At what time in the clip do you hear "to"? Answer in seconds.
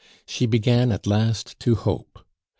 1.59-1.75